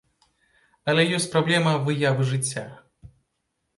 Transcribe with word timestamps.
Але 0.93 1.03
ёсць 1.19 1.29
праблема 1.35 1.75
выявы 1.89 2.21
жыцця. 2.33 2.65